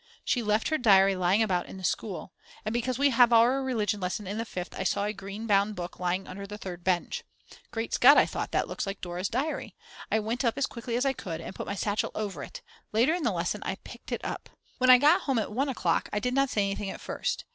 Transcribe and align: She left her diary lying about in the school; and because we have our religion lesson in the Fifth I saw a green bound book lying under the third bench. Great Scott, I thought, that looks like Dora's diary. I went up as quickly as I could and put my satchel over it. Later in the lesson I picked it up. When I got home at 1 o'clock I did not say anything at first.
She 0.25 0.41
left 0.41 0.69
her 0.69 0.79
diary 0.79 1.15
lying 1.15 1.43
about 1.43 1.67
in 1.67 1.77
the 1.77 1.83
school; 1.83 2.33
and 2.65 2.73
because 2.73 2.97
we 2.97 3.11
have 3.11 3.31
our 3.31 3.61
religion 3.61 3.99
lesson 3.99 4.25
in 4.25 4.39
the 4.39 4.45
Fifth 4.45 4.73
I 4.75 4.81
saw 4.83 5.03
a 5.05 5.13
green 5.13 5.45
bound 5.45 5.75
book 5.75 5.99
lying 5.99 6.27
under 6.27 6.47
the 6.47 6.57
third 6.57 6.83
bench. 6.83 7.23
Great 7.69 7.93
Scott, 7.93 8.17
I 8.17 8.25
thought, 8.25 8.49
that 8.49 8.67
looks 8.67 8.87
like 8.87 8.99
Dora's 8.99 9.29
diary. 9.29 9.75
I 10.11 10.19
went 10.19 10.43
up 10.43 10.57
as 10.57 10.65
quickly 10.65 10.95
as 10.95 11.05
I 11.05 11.13
could 11.13 11.39
and 11.39 11.53
put 11.53 11.67
my 11.67 11.75
satchel 11.75 12.09
over 12.15 12.41
it. 12.41 12.63
Later 12.91 13.13
in 13.13 13.21
the 13.21 13.31
lesson 13.31 13.61
I 13.63 13.75
picked 13.83 14.11
it 14.11 14.25
up. 14.25 14.49
When 14.79 14.89
I 14.89 14.97
got 14.97 15.21
home 15.21 15.37
at 15.37 15.51
1 15.51 15.69
o'clock 15.69 16.09
I 16.11 16.17
did 16.17 16.33
not 16.33 16.49
say 16.49 16.63
anything 16.65 16.89
at 16.89 16.99
first. 16.99 17.45